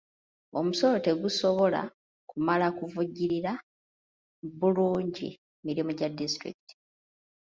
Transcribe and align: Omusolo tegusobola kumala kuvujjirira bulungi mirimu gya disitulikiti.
Omusolo 0.59 0.97
tegusobola 1.05 1.81
kumala 2.29 2.65
kuvujjirira 2.77 3.53
bulungi 4.59 5.27
mirimu 5.65 5.91
gya 5.97 6.07
disitulikiti. 6.17 6.73